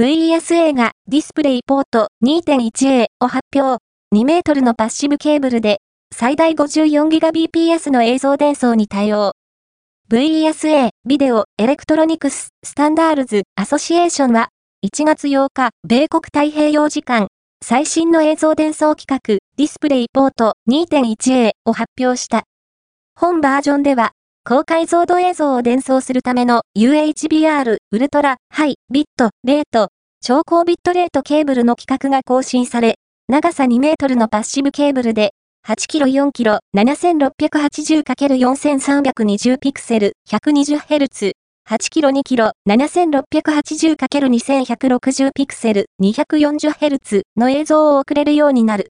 [0.00, 3.82] VESA がディスプレイポート 2.1A を発表。
[4.14, 9.32] 2メートルのパッシブケーブルで最大 54Gbps の映像伝送に対応。
[10.10, 14.48] VESA Video Electronics Standards Association は
[14.86, 17.28] 1月8日米国太平洋時間
[17.62, 22.44] 最新の映像伝送規格ディスプレイポート 2.1A を発表した。
[23.14, 24.12] 本バージョンでは
[24.42, 29.88] 高解像度映像を伝送するための UHBR Ultra High Bit Rate
[30.22, 32.94] 超高ビットレートケーブルの規格が更新され、
[33.28, 35.34] 長さ2メートルのパッシブケーブルで、
[35.68, 41.32] 8キロ4キロ 7680×4320 ピクセル 120Hz、
[41.68, 48.88] 8キロ2キロ 7680×2160 ピクセル 240Hz の映像を送れるようになる。